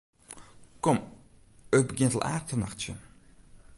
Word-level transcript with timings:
Kom, 0.83 0.99
it 1.77 1.85
begjint 1.89 2.15
al 2.17 2.25
aardich 2.29 2.47
te 2.49 2.55
nachtsjen. 2.57 2.99